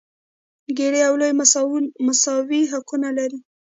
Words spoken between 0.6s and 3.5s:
ګېري او لويي مساوي حقونه لري.